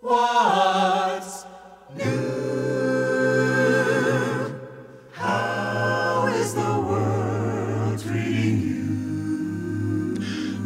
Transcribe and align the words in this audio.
What's 0.00 1.44
new? 1.96 2.04
How 5.10 6.28
is 6.36 6.54
the 6.54 6.60
world 6.60 8.00
treating 8.00 8.60
you? 8.60 10.20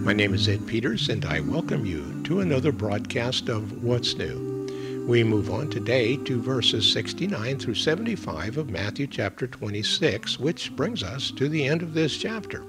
My 0.05 0.13
name 0.13 0.35
is 0.35 0.47
Ed 0.51 0.67
Peters, 0.67 1.09
and 1.09 1.25
I 1.25 1.41
welcome 1.41 1.87
you 1.87 2.23
to 2.25 2.41
another 2.41 2.73
broadcast 2.73 3.49
of 3.49 3.83
What's 3.83 4.15
New. 4.17 5.07
We 5.09 5.25
move 5.25 5.51
on 5.51 5.71
today 5.71 6.19
to 6.19 6.43
verses 6.43 6.93
69 6.93 7.59
through 7.59 7.77
75 7.77 8.59
of 8.59 8.69
Matthew 8.69 9.07
chapter 9.07 9.47
26, 9.47 10.39
which 10.39 10.77
brings 10.77 11.03
us 11.03 11.31
to 11.31 11.49
the 11.49 11.65
end 11.65 11.81
of 11.81 11.95
this 11.95 12.19
chapter. 12.19 12.67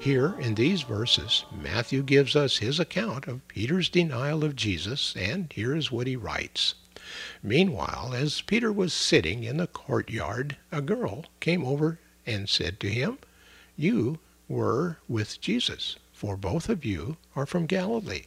Here 0.00 0.34
in 0.40 0.54
these 0.54 0.80
verses, 0.80 1.44
Matthew 1.52 2.02
gives 2.02 2.34
us 2.34 2.56
his 2.56 2.80
account 2.80 3.26
of 3.26 3.46
Peter's 3.48 3.90
denial 3.90 4.42
of 4.44 4.56
Jesus, 4.56 5.14
and 5.14 5.52
here 5.52 5.76
is 5.76 5.92
what 5.92 6.06
he 6.06 6.16
writes. 6.16 6.74
Meanwhile, 7.42 8.14
as 8.14 8.40
Peter 8.40 8.72
was 8.72 8.94
sitting 8.94 9.44
in 9.44 9.58
the 9.58 9.66
courtyard, 9.66 10.56
a 10.72 10.80
girl 10.80 11.26
came 11.40 11.62
over 11.62 11.98
and 12.24 12.48
said 12.48 12.80
to 12.80 12.88
him, 12.88 13.18
You 13.76 14.20
were 14.48 14.96
with 15.06 15.38
Jesus, 15.38 15.96
for 16.14 16.34
both 16.34 16.70
of 16.70 16.82
you 16.82 17.18
are 17.36 17.44
from 17.44 17.66
Galilee. 17.66 18.24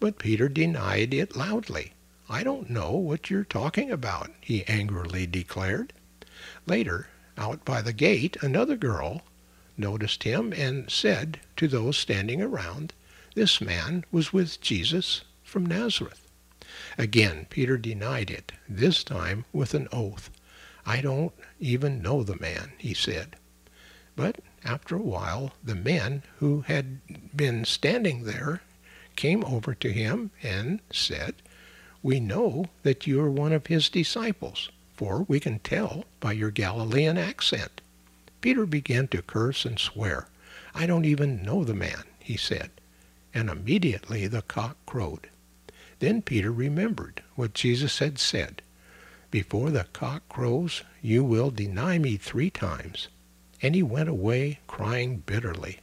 But 0.00 0.18
Peter 0.18 0.48
denied 0.48 1.14
it 1.14 1.36
loudly. 1.36 1.92
I 2.28 2.42
don't 2.42 2.68
know 2.68 2.90
what 2.90 3.30
you're 3.30 3.44
talking 3.44 3.92
about, 3.92 4.32
he 4.40 4.64
angrily 4.66 5.28
declared. 5.28 5.92
Later, 6.66 7.06
out 7.38 7.64
by 7.64 7.80
the 7.80 7.92
gate, 7.92 8.36
another 8.42 8.76
girl 8.76 9.22
noticed 9.78 10.22
him 10.22 10.52
and 10.52 10.90
said 10.90 11.40
to 11.56 11.68
those 11.68 11.96
standing 11.96 12.40
around, 12.40 12.92
This 13.34 13.60
man 13.60 14.04
was 14.10 14.32
with 14.32 14.60
Jesus 14.60 15.22
from 15.42 15.66
Nazareth. 15.66 16.26
Again, 16.98 17.46
Peter 17.50 17.76
denied 17.76 18.30
it, 18.30 18.52
this 18.68 19.04
time 19.04 19.44
with 19.52 19.74
an 19.74 19.88
oath. 19.92 20.30
I 20.84 21.00
don't 21.00 21.32
even 21.58 22.02
know 22.02 22.22
the 22.22 22.38
man, 22.38 22.72
he 22.78 22.94
said. 22.94 23.36
But 24.14 24.40
after 24.64 24.96
a 24.96 25.02
while, 25.02 25.52
the 25.62 25.74
men 25.74 26.22
who 26.38 26.62
had 26.62 27.00
been 27.36 27.64
standing 27.64 28.24
there 28.24 28.62
came 29.14 29.44
over 29.44 29.74
to 29.74 29.92
him 29.92 30.30
and 30.42 30.80
said, 30.90 31.34
We 32.02 32.20
know 32.20 32.66
that 32.82 33.06
you 33.06 33.20
are 33.20 33.30
one 33.30 33.52
of 33.52 33.66
his 33.66 33.88
disciples, 33.88 34.70
for 34.94 35.22
we 35.22 35.40
can 35.40 35.58
tell 35.58 36.04
by 36.20 36.32
your 36.32 36.50
Galilean 36.50 37.18
accent. 37.18 37.80
Peter 38.46 38.64
began 38.64 39.08
to 39.08 39.20
curse 39.22 39.64
and 39.64 39.76
swear. 39.76 40.28
I 40.72 40.86
don't 40.86 41.04
even 41.04 41.42
know 41.42 41.64
the 41.64 41.74
man, 41.74 42.04
he 42.20 42.36
said. 42.36 42.70
And 43.34 43.50
immediately 43.50 44.28
the 44.28 44.42
cock 44.42 44.76
crowed. 44.86 45.28
Then 45.98 46.22
Peter 46.22 46.52
remembered 46.52 47.24
what 47.34 47.54
Jesus 47.54 47.98
had 47.98 48.20
said. 48.20 48.62
Before 49.32 49.72
the 49.72 49.88
cock 49.92 50.28
crows, 50.28 50.84
you 51.02 51.24
will 51.24 51.50
deny 51.50 51.98
me 51.98 52.16
three 52.16 52.48
times. 52.48 53.08
And 53.60 53.74
he 53.74 53.82
went 53.82 54.08
away 54.08 54.60
crying 54.68 55.24
bitterly. 55.26 55.80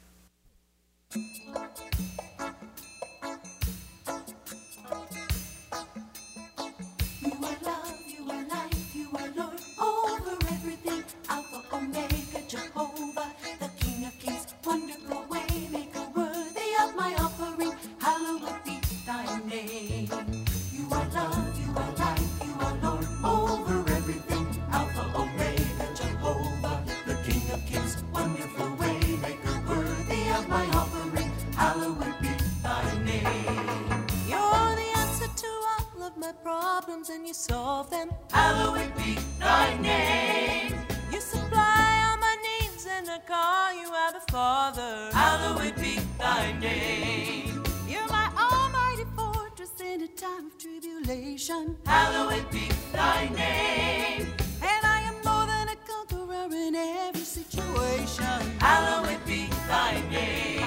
My 36.33 36.41
problems 36.51 37.09
and 37.09 37.27
you 37.27 37.33
solve 37.33 37.89
them. 37.89 38.09
Hallowed 38.31 38.95
be 38.95 39.17
thy 39.39 39.77
name. 39.79 40.75
You 41.11 41.19
supply 41.19 42.05
all 42.07 42.17
my 42.17 42.35
needs 42.41 42.87
and 42.89 43.09
I 43.09 43.19
call 43.19 43.73
you 43.73 43.89
Abba 44.07 44.21
Father. 44.31 45.09
Hallowed 45.11 45.75
be 45.75 45.99
thy 46.17 46.57
name. 46.59 47.63
You're 47.87 48.07
my 48.07 48.29
almighty 48.37 49.05
fortress 49.15 49.79
in 49.81 50.03
a 50.03 50.07
time 50.07 50.47
of 50.47 50.57
tribulation. 50.57 51.77
Hallowed 51.85 52.49
be 52.51 52.69
thy 52.91 53.29
name. 53.29 54.27
And 54.61 54.85
I 54.85 55.01
am 55.01 55.15
more 55.23 55.45
than 55.45 55.69
a 55.69 55.77
conqueror 55.87 56.55
in 56.55 56.75
every 56.75 57.21
situation. 57.21 58.41
Hallowed 58.59 59.23
be 59.25 59.47
thy 59.67 60.01
name. 60.09 60.62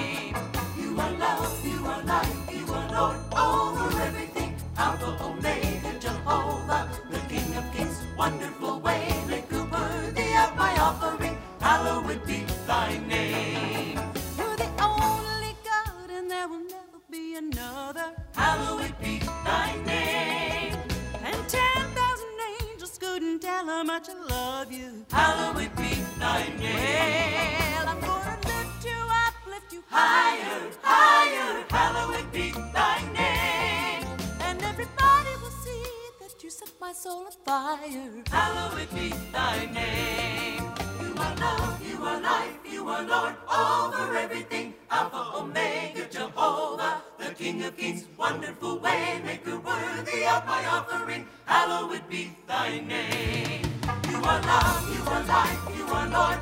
Soul 37.07 37.27
afire. 37.27 38.23
Hallowed 38.29 38.89
be 38.95 39.07
thy 39.31 39.57
name. 39.79 40.63
You 41.01 41.11
are 41.25 41.35
love, 41.45 41.79
you 41.89 41.97
are 42.09 42.19
life, 42.21 42.59
you 42.73 42.81
are 42.93 43.03
Lord 43.13 43.35
over 43.61 44.17
everything. 44.23 44.73
Alpha, 44.91 45.21
Omega, 45.39 46.05
Jehovah, 46.15 47.01
the 47.19 47.29
King 47.39 47.63
of 47.63 47.77
Kings, 47.77 48.03
wonderful 48.17 48.79
waymaker, 48.79 49.57
worthy 49.67 50.21
of 50.33 50.41
my 50.51 50.61
offering. 50.75 51.23
Hallowed 51.45 52.03
be 52.09 52.23
thy 52.45 52.69
name. 52.93 53.65
You 54.11 54.17
are 54.31 54.41
love, 54.51 54.83
you 54.95 55.03
are 55.15 55.25
life, 55.37 55.63
you 55.77 55.85
are 55.97 56.07
Lord 56.17 56.39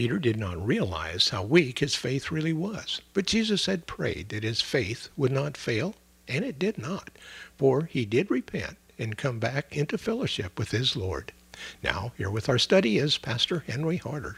Peter 0.00 0.18
did 0.18 0.38
not 0.38 0.66
realize 0.66 1.28
how 1.28 1.42
weak 1.42 1.80
his 1.80 1.94
faith 1.94 2.30
really 2.30 2.54
was, 2.54 3.02
but 3.12 3.26
Jesus 3.26 3.66
had 3.66 3.86
prayed 3.86 4.30
that 4.30 4.42
his 4.42 4.62
faith 4.62 5.10
would 5.14 5.30
not 5.30 5.58
fail, 5.58 5.94
and 6.26 6.42
it 6.42 6.58
did 6.58 6.78
not, 6.78 7.10
for 7.58 7.82
he 7.82 8.06
did 8.06 8.30
repent 8.30 8.78
and 8.98 9.18
come 9.18 9.38
back 9.38 9.76
into 9.76 9.98
fellowship 9.98 10.58
with 10.58 10.70
his 10.70 10.96
Lord. 10.96 11.34
Now, 11.82 12.12
here 12.16 12.30
with 12.30 12.48
our 12.48 12.56
study 12.56 12.96
is 12.96 13.18
Pastor 13.18 13.62
Henry 13.66 13.98
Harder. 13.98 14.36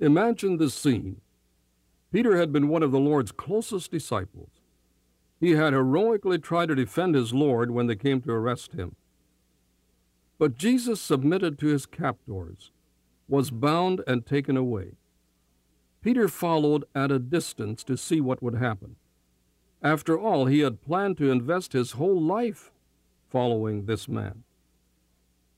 Imagine 0.00 0.56
this 0.56 0.74
scene. 0.74 1.20
Peter 2.10 2.36
had 2.36 2.52
been 2.52 2.66
one 2.66 2.82
of 2.82 2.90
the 2.90 2.98
Lord's 2.98 3.30
closest 3.30 3.92
disciples. 3.92 4.50
He 5.38 5.52
had 5.52 5.74
heroically 5.74 6.40
tried 6.40 6.70
to 6.70 6.74
defend 6.74 7.14
his 7.14 7.32
Lord 7.32 7.70
when 7.70 7.86
they 7.86 7.94
came 7.94 8.20
to 8.22 8.32
arrest 8.32 8.72
him. 8.72 8.96
But 10.40 10.58
Jesus 10.58 11.00
submitted 11.00 11.56
to 11.60 11.68
his 11.68 11.86
captors, 11.86 12.72
was 13.28 13.50
bound 13.50 14.02
and 14.06 14.26
taken 14.26 14.56
away. 14.56 14.92
Peter 16.02 16.28
followed 16.28 16.84
at 16.94 17.12
a 17.12 17.18
distance 17.18 17.84
to 17.84 17.96
see 17.96 18.20
what 18.20 18.42
would 18.42 18.54
happen. 18.54 18.96
After 19.82 20.18
all, 20.18 20.46
he 20.46 20.60
had 20.60 20.82
planned 20.82 21.18
to 21.18 21.30
invest 21.30 21.72
his 21.72 21.92
whole 21.92 22.20
life 22.20 22.70
following 23.30 23.86
this 23.86 24.08
man. 24.08 24.44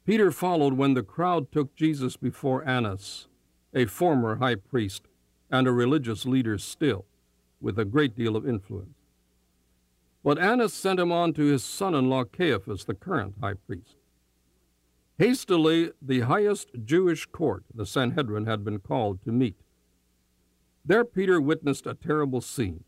Peter 0.06 0.30
followed 0.30 0.74
when 0.74 0.94
the 0.94 1.02
crowd 1.02 1.50
took 1.50 1.74
Jesus 1.74 2.16
before 2.16 2.66
Annas, 2.68 3.26
a 3.74 3.86
former 3.86 4.36
high 4.36 4.54
priest 4.54 5.08
and 5.50 5.66
a 5.66 5.72
religious 5.72 6.26
leader 6.26 6.58
still, 6.58 7.06
with 7.60 7.78
a 7.78 7.84
great 7.84 8.14
deal 8.14 8.36
of 8.36 8.46
influence. 8.46 8.98
But 10.22 10.38
Annas 10.38 10.72
sent 10.72 11.00
him 11.00 11.12
on 11.12 11.32
to 11.34 11.42
his 11.42 11.64
son 11.64 11.94
in 11.94 12.08
law 12.08 12.24
Caiaphas, 12.24 12.84
the 12.84 12.94
current 12.94 13.34
high 13.40 13.54
priest. 13.54 13.96
Hastily, 15.18 15.92
the 16.02 16.20
highest 16.20 16.70
Jewish 16.84 17.26
court, 17.26 17.64
the 17.72 17.86
Sanhedrin, 17.86 18.46
had 18.46 18.64
been 18.64 18.80
called 18.80 19.22
to 19.24 19.32
meet. 19.32 19.56
There, 20.84 21.04
Peter 21.04 21.40
witnessed 21.40 21.86
a 21.86 21.94
terrible 21.94 22.40
scene. 22.40 22.84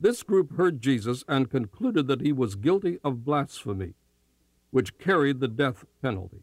This 0.00 0.22
group 0.22 0.56
heard 0.56 0.80
Jesus 0.80 1.22
and 1.28 1.50
concluded 1.50 2.06
that 2.06 2.22
he 2.22 2.32
was 2.32 2.54
guilty 2.54 2.98
of 3.04 3.24
blasphemy, 3.24 3.92
which 4.70 4.96
carried 4.98 5.40
the 5.40 5.48
death 5.48 5.84
penalty. 6.00 6.42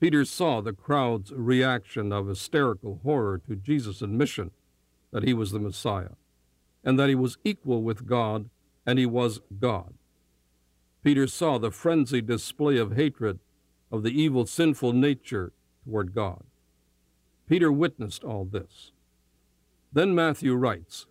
Peter 0.00 0.24
saw 0.24 0.60
the 0.60 0.72
crowd's 0.72 1.32
reaction 1.32 2.12
of 2.12 2.26
hysterical 2.26 3.00
horror 3.04 3.38
to 3.38 3.54
Jesus' 3.54 4.02
admission 4.02 4.50
that 5.12 5.22
he 5.22 5.32
was 5.32 5.52
the 5.52 5.60
Messiah, 5.60 6.16
and 6.82 6.98
that 6.98 7.08
he 7.08 7.14
was 7.14 7.38
equal 7.44 7.82
with 7.82 8.04
God 8.04 8.50
and 8.84 8.98
he 8.98 9.06
was 9.06 9.40
God. 9.60 9.94
Peter 11.04 11.26
saw 11.26 11.58
the 11.58 11.70
frenzied 11.70 12.26
display 12.26 12.78
of 12.78 12.96
hatred 12.96 13.38
of 13.92 14.02
the 14.02 14.10
evil, 14.10 14.46
sinful 14.46 14.94
nature 14.94 15.52
toward 15.84 16.14
God. 16.14 16.42
Peter 17.46 17.70
witnessed 17.70 18.24
all 18.24 18.46
this. 18.46 18.90
Then 19.92 20.14
Matthew 20.14 20.54
writes 20.54 21.06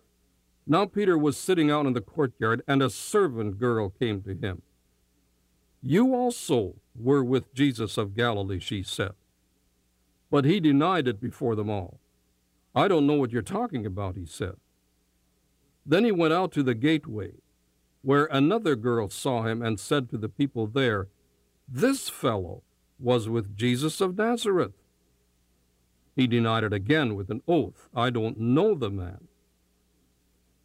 Now 0.66 0.84
Peter 0.84 1.16
was 1.16 1.36
sitting 1.36 1.70
out 1.70 1.86
in 1.86 1.92
the 1.92 2.00
courtyard, 2.00 2.62
and 2.66 2.82
a 2.82 2.90
servant 2.90 3.58
girl 3.58 3.88
came 3.88 4.20
to 4.22 4.34
him. 4.34 4.62
You 5.80 6.12
also 6.12 6.74
were 6.98 7.22
with 7.22 7.54
Jesus 7.54 7.96
of 7.96 8.16
Galilee, 8.16 8.58
she 8.58 8.82
said. 8.82 9.12
But 10.28 10.44
he 10.44 10.58
denied 10.58 11.06
it 11.06 11.20
before 11.20 11.54
them 11.54 11.70
all. 11.70 12.00
I 12.74 12.88
don't 12.88 13.06
know 13.06 13.14
what 13.14 13.30
you're 13.30 13.42
talking 13.42 13.86
about, 13.86 14.16
he 14.16 14.26
said. 14.26 14.56
Then 15.86 16.04
he 16.04 16.10
went 16.10 16.32
out 16.32 16.50
to 16.52 16.64
the 16.64 16.74
gateway, 16.74 17.34
where 18.04 18.26
another 18.26 18.76
girl 18.76 19.08
saw 19.08 19.42
him 19.42 19.62
and 19.62 19.80
said 19.80 20.10
to 20.10 20.18
the 20.18 20.28
people 20.28 20.66
there, 20.66 21.08
This 21.66 22.08
fellow 22.08 22.62
was 22.98 23.28
with 23.28 23.56
Jesus 23.56 24.00
of 24.00 24.18
Nazareth. 24.18 24.74
He 26.14 26.26
denied 26.26 26.64
it 26.64 26.72
again 26.72 27.14
with 27.14 27.30
an 27.30 27.42
oath, 27.48 27.88
I 27.94 28.10
don't 28.10 28.38
know 28.38 28.74
the 28.74 28.90
man. 28.90 29.28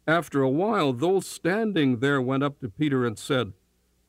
After 0.06 0.42
a 0.42 0.50
while, 0.50 0.92
those 0.92 1.26
standing 1.26 1.98
there 1.98 2.20
went 2.20 2.42
up 2.42 2.60
to 2.60 2.68
Peter 2.68 3.06
and 3.06 3.18
said, 3.18 3.52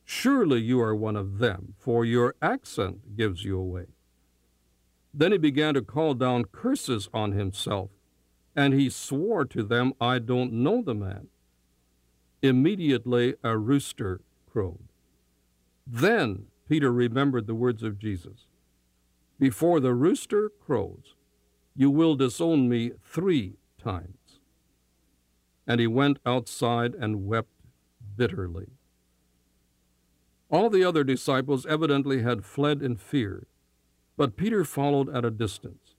Surely 0.04 0.60
you 0.60 0.80
are 0.80 0.94
one 0.94 1.16
of 1.16 1.38
them, 1.38 1.74
for 1.78 2.04
your 2.04 2.34
accent 2.42 3.16
gives 3.16 3.44
you 3.44 3.58
away. 3.58 3.86
Then 5.14 5.32
he 5.32 5.38
began 5.38 5.74
to 5.74 5.82
call 5.82 6.14
down 6.14 6.46
curses 6.46 7.08
on 7.14 7.32
himself, 7.32 7.90
and 8.54 8.74
he 8.74 8.90
swore 8.90 9.44
to 9.46 9.62
them, 9.62 9.94
I 10.00 10.18
don't 10.18 10.52
know 10.52 10.82
the 10.82 10.94
man. 10.94 11.28
Immediately 12.42 13.36
a 13.44 13.56
rooster 13.56 14.20
crowed. 14.50 14.88
Then 15.86 16.46
Peter 16.68 16.92
remembered 16.92 17.46
the 17.46 17.54
words 17.54 17.82
of 17.82 17.98
Jesus 17.98 18.46
Before 19.38 19.78
the 19.78 19.94
rooster 19.94 20.48
crows, 20.48 21.14
you 21.74 21.90
will 21.90 22.16
disown 22.16 22.68
me 22.68 22.92
three 23.04 23.54
times. 23.82 24.40
And 25.66 25.80
he 25.80 25.86
went 25.86 26.18
outside 26.26 26.94
and 26.94 27.26
wept 27.26 27.52
bitterly. 28.16 28.68
All 30.50 30.68
the 30.68 30.84
other 30.84 31.04
disciples 31.04 31.64
evidently 31.64 32.22
had 32.22 32.44
fled 32.44 32.82
in 32.82 32.96
fear, 32.96 33.46
but 34.16 34.36
Peter 34.36 34.64
followed 34.64 35.08
at 35.08 35.24
a 35.24 35.30
distance. 35.30 35.94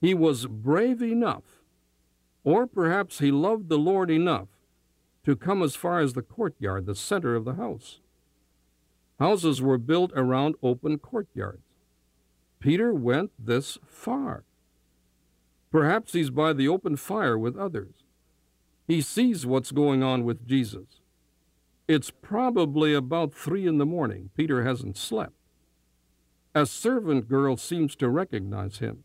He 0.00 0.12
was 0.12 0.46
brave 0.46 1.00
enough, 1.00 1.62
or 2.44 2.66
perhaps 2.66 3.20
he 3.20 3.30
loved 3.30 3.68
the 3.68 3.78
Lord 3.78 4.10
enough, 4.10 4.48
to 5.24 5.36
come 5.36 5.62
as 5.62 5.76
far 5.76 6.00
as 6.00 6.12
the 6.12 6.22
courtyard, 6.22 6.86
the 6.86 6.94
center 6.94 7.34
of 7.34 7.44
the 7.44 7.54
house. 7.54 8.00
Houses 9.18 9.62
were 9.62 9.78
built 9.78 10.10
around 10.16 10.56
open 10.62 10.98
courtyards. 10.98 11.62
Peter 12.58 12.92
went 12.92 13.30
this 13.38 13.78
far. 13.86 14.44
Perhaps 15.70 16.12
he's 16.12 16.30
by 16.30 16.52
the 16.52 16.68
open 16.68 16.96
fire 16.96 17.38
with 17.38 17.56
others. 17.56 18.04
He 18.86 19.00
sees 19.00 19.46
what's 19.46 19.72
going 19.72 20.02
on 20.02 20.24
with 20.24 20.46
Jesus. 20.46 21.00
It's 21.88 22.10
probably 22.10 22.94
about 22.94 23.34
three 23.34 23.66
in 23.66 23.78
the 23.78 23.86
morning. 23.86 24.30
Peter 24.36 24.64
hasn't 24.64 24.96
slept. 24.96 25.34
A 26.54 26.66
servant 26.66 27.28
girl 27.28 27.56
seems 27.56 27.96
to 27.96 28.08
recognize 28.08 28.78
him. 28.78 29.04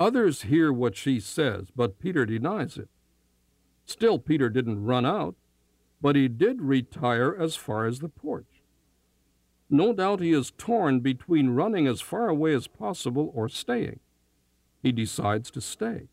Others 0.00 0.42
hear 0.42 0.72
what 0.72 0.96
she 0.96 1.20
says, 1.20 1.68
but 1.74 2.00
Peter 2.00 2.26
denies 2.26 2.76
it. 2.76 2.88
Still, 3.84 4.18
Peter 4.18 4.48
didn't 4.48 4.84
run 4.84 5.04
out, 5.04 5.34
but 6.00 6.16
he 6.16 6.28
did 6.28 6.62
retire 6.62 7.36
as 7.38 7.56
far 7.56 7.86
as 7.86 8.00
the 8.00 8.08
porch. 8.08 8.62
No 9.70 9.92
doubt 9.92 10.20
he 10.20 10.32
is 10.32 10.52
torn 10.58 11.00
between 11.00 11.50
running 11.50 11.86
as 11.86 12.00
far 12.00 12.28
away 12.28 12.54
as 12.54 12.66
possible 12.66 13.32
or 13.34 13.48
staying. 13.48 14.00
He 14.82 14.92
decides 14.92 15.50
to 15.52 15.60
stay. 15.60 16.08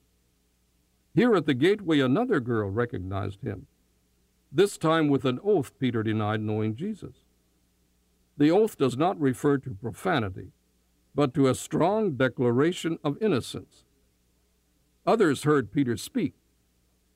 Here 1.14 1.36
at 1.36 1.46
the 1.46 1.54
gateway, 1.54 2.00
another 2.00 2.40
girl 2.40 2.70
recognized 2.70 3.42
him. 3.42 3.68
This 4.52 4.78
time, 4.78 5.10
with 5.10 5.26
an 5.26 5.40
oath, 5.44 5.78
Peter 5.80 6.04
denied 6.04 6.42
knowing 6.42 6.76
Jesus. 6.76 7.16
The 8.38 8.52
oath 8.52 8.78
does 8.78 8.96
not 8.96 9.20
refer 9.20 9.58
to 9.58 9.72
profanity, 9.72 10.54
but 11.14 11.34
to 11.34 11.48
a 11.48 11.56
strong 11.56 12.14
declaration 12.14 12.98
of 13.04 13.22
innocence. 13.22 13.84
Others 15.06 15.44
heard 15.44 15.74
Peter 15.74 15.98
speak, 15.98 16.34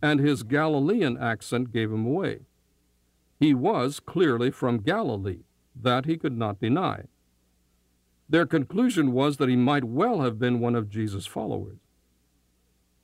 and 0.03 0.19
his 0.19 0.43
Galilean 0.43 1.17
accent 1.17 1.71
gave 1.71 1.89
him 1.89 2.05
away. 2.05 2.41
He 3.39 3.53
was 3.53 4.01
clearly 4.01 4.51
from 4.51 4.79
Galilee 4.79 5.43
that 5.73 6.05
he 6.05 6.17
could 6.17 6.37
not 6.37 6.59
deny. 6.59 7.05
Their 8.27 8.45
conclusion 8.45 9.13
was 9.13 9.37
that 9.37 9.47
he 9.47 9.55
might 9.55 9.85
well 9.85 10.19
have 10.19 10.37
been 10.37 10.59
one 10.59 10.75
of 10.75 10.89
Jesus' 10.89 11.25
followers. 11.25 11.77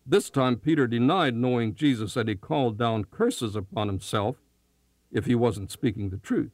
This 0.06 0.30
time 0.30 0.58
Peter 0.58 0.88
denied 0.88 1.36
knowing 1.36 1.74
Jesus 1.74 2.18
and 2.18 2.28
he 2.28 2.36
called 2.36 2.78
down 2.78 3.06
curses 3.06 3.56
upon 3.56 3.88
himself 3.88 4.36
if 5.10 5.26
he 5.26 5.36
wasn't 5.36 5.72
speaking 5.72 6.10
the 6.10 6.18
truth. 6.18 6.52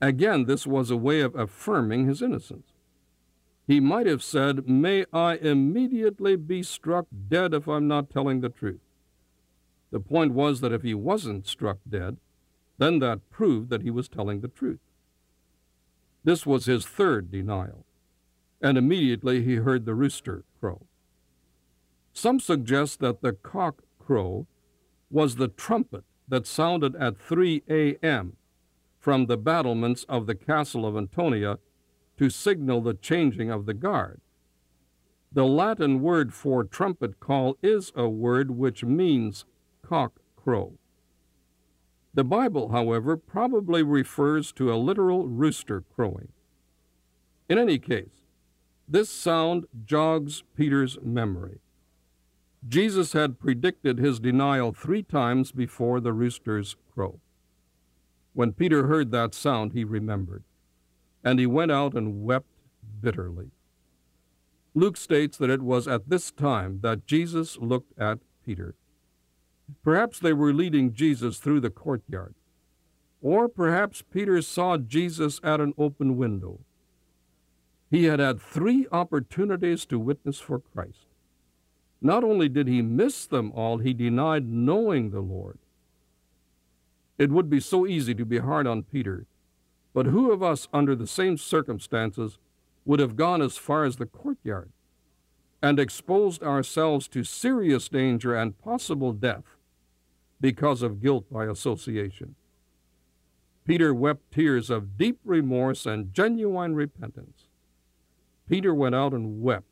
Again, 0.00 0.44
this 0.44 0.66
was 0.66 0.90
a 0.90 0.96
way 0.96 1.22
of 1.22 1.34
affirming 1.34 2.06
his 2.06 2.20
innocence. 2.20 2.72
He 3.66 3.80
might 3.80 4.06
have 4.06 4.22
said, 4.22 4.68
May 4.68 5.06
I 5.10 5.36
immediately 5.36 6.36
be 6.36 6.62
struck 6.62 7.06
dead 7.28 7.54
if 7.54 7.66
I'm 7.66 7.88
not 7.88 8.10
telling 8.10 8.40
the 8.42 8.50
truth. 8.50 8.80
The 9.90 10.00
point 10.00 10.32
was 10.32 10.60
that 10.60 10.72
if 10.72 10.82
he 10.82 10.94
wasn't 10.94 11.46
struck 11.46 11.78
dead, 11.88 12.18
then 12.78 12.98
that 12.98 13.30
proved 13.30 13.70
that 13.70 13.82
he 13.82 13.90
was 13.90 14.08
telling 14.08 14.40
the 14.40 14.48
truth. 14.48 14.80
This 16.24 16.44
was 16.44 16.66
his 16.66 16.84
third 16.84 17.30
denial, 17.30 17.86
and 18.60 18.76
immediately 18.76 19.42
he 19.42 19.56
heard 19.56 19.84
the 19.84 19.94
rooster 19.94 20.44
crow. 20.60 20.86
Some 22.12 22.40
suggest 22.40 23.00
that 23.00 23.22
the 23.22 23.32
cock 23.32 23.82
crow 23.98 24.46
was 25.10 25.36
the 25.36 25.48
trumpet 25.48 26.04
that 26.28 26.46
sounded 26.46 26.96
at 26.96 27.18
3 27.18 27.62
a.m. 27.68 28.36
from 28.98 29.26
the 29.26 29.36
battlements 29.36 30.04
of 30.08 30.26
the 30.26 30.34
castle 30.34 30.84
of 30.84 30.96
Antonia 30.96 31.58
to 32.18 32.30
signal 32.30 32.80
the 32.80 32.94
changing 32.94 33.50
of 33.50 33.66
the 33.66 33.74
guard. 33.74 34.20
The 35.32 35.44
Latin 35.44 36.00
word 36.00 36.32
for 36.32 36.64
trumpet 36.64 37.20
call 37.20 37.56
is 37.62 37.92
a 37.94 38.08
word 38.08 38.50
which 38.52 38.82
means 38.84 39.44
cock 39.88 40.20
crow. 40.36 40.72
The 42.14 42.24
Bible, 42.24 42.70
however, 42.70 43.16
probably 43.16 43.82
refers 43.82 44.50
to 44.52 44.72
a 44.72 44.76
literal 44.76 45.26
rooster 45.26 45.82
crowing. 45.94 46.28
In 47.48 47.58
any 47.58 47.78
case, 47.78 48.24
this 48.88 49.10
sound 49.10 49.66
jogs 49.84 50.42
Peter's 50.56 50.98
memory. 51.02 51.60
Jesus 52.66 53.12
had 53.12 53.38
predicted 53.38 53.98
his 53.98 54.18
denial 54.18 54.72
three 54.72 55.02
times 55.02 55.52
before 55.52 56.00
the 56.00 56.12
rooster's 56.12 56.74
crow. 56.92 57.20
When 58.32 58.52
Peter 58.52 58.86
heard 58.86 59.12
that 59.12 59.34
sound, 59.34 59.72
he 59.72 59.84
remembered, 59.84 60.44
and 61.22 61.38
he 61.38 61.46
went 61.46 61.70
out 61.70 61.94
and 61.94 62.24
wept 62.24 62.48
bitterly. 63.00 63.50
Luke 64.74 64.96
states 64.96 65.38
that 65.38 65.50
it 65.50 65.62
was 65.62 65.86
at 65.86 66.08
this 66.08 66.30
time 66.30 66.80
that 66.82 67.06
Jesus 67.06 67.56
looked 67.58 67.98
at 67.98 68.18
Peter. 68.44 68.74
Perhaps 69.82 70.20
they 70.20 70.32
were 70.32 70.52
leading 70.52 70.92
Jesus 70.92 71.38
through 71.38 71.60
the 71.60 71.70
courtyard. 71.70 72.34
Or 73.20 73.48
perhaps 73.48 74.02
Peter 74.02 74.40
saw 74.42 74.76
Jesus 74.76 75.40
at 75.42 75.60
an 75.60 75.74
open 75.78 76.16
window. 76.16 76.60
He 77.90 78.04
had 78.04 78.20
had 78.20 78.40
three 78.40 78.86
opportunities 78.92 79.86
to 79.86 79.98
witness 79.98 80.40
for 80.40 80.58
Christ. 80.58 81.06
Not 82.00 82.24
only 82.24 82.48
did 82.48 82.68
he 82.68 82.82
miss 82.82 83.26
them 83.26 83.52
all, 83.52 83.78
he 83.78 83.94
denied 83.94 84.46
knowing 84.48 85.10
the 85.10 85.20
Lord. 85.20 85.58
It 87.18 87.30
would 87.30 87.48
be 87.48 87.60
so 87.60 87.86
easy 87.86 88.14
to 88.14 88.24
be 88.24 88.38
hard 88.38 88.66
on 88.66 88.82
Peter, 88.82 89.26
but 89.94 90.06
who 90.06 90.30
of 90.30 90.42
us, 90.42 90.68
under 90.72 90.94
the 90.94 91.06
same 91.06 91.38
circumstances, 91.38 92.38
would 92.84 93.00
have 93.00 93.16
gone 93.16 93.40
as 93.40 93.56
far 93.56 93.84
as 93.84 93.96
the 93.96 94.06
courtyard 94.06 94.70
and 95.62 95.80
exposed 95.80 96.42
ourselves 96.42 97.08
to 97.08 97.24
serious 97.24 97.88
danger 97.88 98.36
and 98.36 98.58
possible 98.58 99.12
death 99.12 99.55
because 100.40 100.82
of 100.82 101.00
guilt 101.00 101.26
by 101.30 101.46
association. 101.46 102.34
Peter 103.64 103.92
wept 103.92 104.30
tears 104.32 104.70
of 104.70 104.96
deep 104.96 105.18
remorse 105.24 105.86
and 105.86 106.12
genuine 106.14 106.74
repentance. 106.74 107.46
Peter 108.48 108.74
went 108.74 108.94
out 108.94 109.12
and 109.12 109.42
wept. 109.42 109.66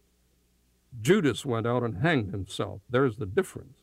Judas 1.00 1.44
went 1.44 1.66
out 1.66 1.82
and 1.82 1.98
hanged 1.98 2.32
himself. 2.32 2.80
There's 2.90 3.16
the 3.16 3.26
difference. 3.26 3.78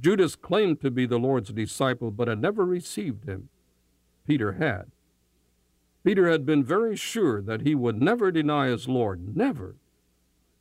Judas 0.00 0.36
claimed 0.36 0.80
to 0.80 0.90
be 0.90 1.06
the 1.06 1.18
Lord's 1.18 1.50
disciple, 1.50 2.10
but 2.10 2.28
had 2.28 2.40
never 2.40 2.64
received 2.64 3.24
him. 3.24 3.48
Peter 4.26 4.52
had. 4.52 4.90
Peter 6.04 6.28
had 6.28 6.44
been 6.44 6.64
very 6.64 6.96
sure 6.96 7.40
that 7.42 7.60
he 7.60 7.74
would 7.74 8.00
never 8.00 8.30
deny 8.30 8.68
his 8.68 8.88
Lord. 8.88 9.36
Never. 9.36 9.76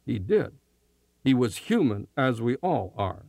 He 0.06 0.20
did. 0.20 0.54
He 1.24 1.34
was 1.34 1.58
human, 1.58 2.08
as 2.18 2.42
we 2.42 2.56
all 2.58 2.94
are. 2.98 3.26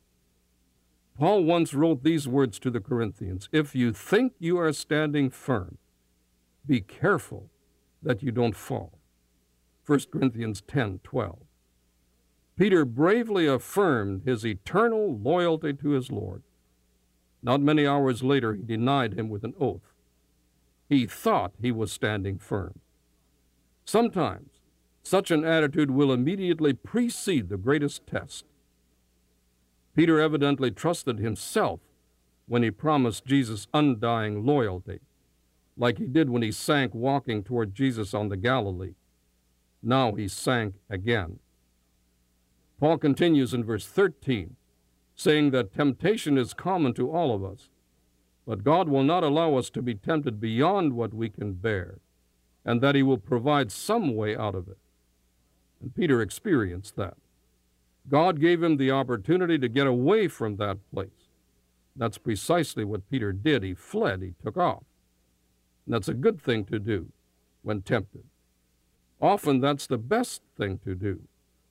Paul 1.19 1.45
once 1.45 1.75
wrote 1.75 2.03
these 2.03 2.27
words 2.27 2.59
to 2.61 2.71
the 2.71 2.81
Corinthians 2.81 3.49
If 3.53 3.75
you 3.75 3.93
think 3.93 4.35
you 4.39 4.59
are 4.59 4.73
standing 4.73 5.31
firm, 5.31 5.79
be 6.67 6.81
careful 6.81 7.51
that 8.03 8.23
you 8.23 8.33
don't 8.33 8.57
fall. 8.57 8.99
1 9.87 10.01
Corinthians 10.13 10.63
10 10.67 11.01
12. 11.03 11.39
Peter 12.57 12.85
bravely 12.85 13.47
affirmed 13.47 14.23
his 14.25 14.45
eternal 14.45 15.19
loyalty 15.19 15.73
to 15.73 15.91
his 15.91 16.11
Lord. 16.11 16.43
Not 17.43 17.61
many 17.61 17.87
hours 17.87 18.23
later, 18.23 18.55
he 18.55 18.63
denied 18.63 19.15
him 19.15 19.29
with 19.29 19.43
an 19.43 19.55
oath. 19.59 19.93
He 20.89 21.07
thought 21.07 21.55
he 21.61 21.73
was 21.73 21.91
standing 21.91 22.39
firm. 22.39 22.79
Sometimes, 23.85 24.51
such 25.03 25.31
an 25.31 25.45
attitude 25.45 25.91
will 25.91 26.13
immediately 26.13 26.73
precede 26.73 27.49
the 27.49 27.57
greatest 27.57 28.07
test. 28.07 28.45
Peter 29.95 30.21
evidently 30.21 30.71
trusted 30.71 31.19
himself 31.19 31.81
when 32.47 32.63
he 32.63 32.71
promised 32.71 33.27
Jesus 33.27 33.67
undying 33.75 34.45
loyalty, 34.45 35.01
like 35.77 35.99
he 35.99 36.07
did 36.07 36.31
when 36.31 36.43
he 36.43 36.53
sank 36.53 36.95
walking 36.95 37.43
toward 37.43 37.75
Jesus 37.75 38.15
on 38.15 38.29
the 38.29 38.37
Galilee. 38.37 38.95
Now 39.83 40.13
he 40.15 40.29
sank 40.29 40.77
again. 40.89 41.39
Paul 42.79 42.99
continues 42.99 43.55
in 43.55 43.65
verse 43.65 43.87
13, 43.87 44.57
saying 45.15 45.51
that 45.51 45.75
temptation 45.75 46.39
is 46.39 46.55
common 46.55 46.95
to 46.95 47.11
all 47.11 47.35
of 47.35 47.45
us, 47.45 47.69
but 48.47 48.65
God 48.65 48.89
will 48.89 49.05
not 49.05 49.23
allow 49.23 49.57
us 49.57 49.71
to 49.71 49.83
be 49.83 49.95
tempted 49.95 50.41
beyond 50.41 50.95
what 50.95 51.15
we 51.15 51.29
can 51.29 51.53
bear, 51.53 51.99
and 52.65 52.81
that 52.81 52.95
he 52.95 53.03
will 53.03 53.19
provide 53.19 53.71
some 53.71 54.17
way 54.17 54.37
out 54.37 54.55
of 54.55 54.69
it. 54.69 54.79
And 55.81 55.95
Peter 55.95 56.21
experienced 56.21 56.97
that. 56.97 57.17
God 58.09 58.41
gave 58.41 58.63
him 58.63 58.77
the 58.77 58.91
opportunity 58.91 59.59
to 59.59 59.69
get 59.69 59.87
away 59.87 60.29
from 60.29 60.57
that 60.57 60.79
place. 60.93 61.29
That's 61.95 62.19
precisely 62.19 62.85
what 62.85 63.09
Peter 63.11 63.33
did. 63.33 63.63
He 63.63 63.75
fled, 63.75 64.23
he 64.23 64.35
took 64.43 64.57
off. 64.57 64.83
And 65.87 65.95
that's 65.95 66.09
a 66.09 66.15
good 66.15 66.41
thing 66.41 66.65
to 66.67 66.79
do 66.79 67.09
when 67.63 67.83
tempted. 67.83 68.25
Often 69.21 69.61
that's 69.61 69.87
the 69.87 69.99
best 69.99 70.43
thing 70.57 70.79
to 70.79 70.95
do, 70.95 71.21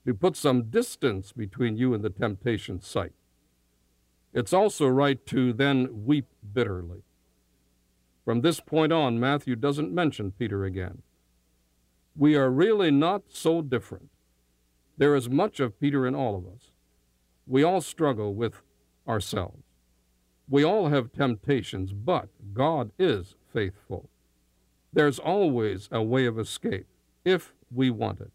to 0.06 0.14
put 0.14 0.38
some 0.38 0.70
distance 0.70 1.32
between 1.34 1.76
you 1.76 1.94
and 1.94 2.04
the 2.04 2.10
temptation 2.10 2.82
site. 2.82 3.14
It's 4.34 4.54
also 4.54 4.88
right 4.88 5.26
to 5.28 5.52
then 5.52 6.06
weep 6.06 6.28
bitterly. 6.54 7.04
From 8.24 8.42
this 8.42 8.60
point 8.60 8.94
on, 8.94 9.20
Matthew 9.20 9.56
doesn't 9.56 9.94
mention 9.94 10.32
Peter 10.32 10.64
again. 10.64 11.02
We 12.16 12.36
are 12.36 12.50
really 12.50 12.92
not 12.92 13.24
so 13.30 13.62
different. 13.62 14.11
There 14.98 15.16
is 15.16 15.30
much 15.30 15.60
of 15.60 15.80
Peter 15.80 16.06
in 16.06 16.16
all 16.16 16.36
of 16.36 16.46
us. 16.46 16.72
We 17.48 17.64
all 17.64 17.82
struggle 17.82 18.34
with 18.34 18.62
ourselves. 19.08 19.64
We 20.50 20.64
all 20.64 20.90
have 20.90 21.14
temptations, 21.14 21.94
but 21.94 22.30
God 22.54 22.92
is 23.00 23.36
faithful. 23.54 24.10
There's 24.94 25.20
always 25.20 25.88
a 25.92 26.04
way 26.04 26.26
of 26.26 26.38
escape 26.38 26.88
if 27.24 27.54
we 27.74 27.90
want 27.90 28.20
it. 28.20 28.32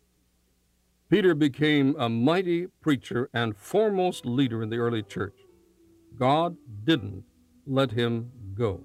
Peter 1.08 1.34
became 1.34 1.94
a 1.98 2.08
mighty 2.08 2.66
preacher 2.80 3.30
and 3.32 3.56
foremost 3.56 4.26
leader 4.26 4.62
in 4.62 4.70
the 4.70 4.78
early 4.78 5.02
church. 5.02 5.36
God 6.18 6.56
didn't 6.84 7.24
let 7.66 7.92
him 7.92 8.32
go. 8.54 8.84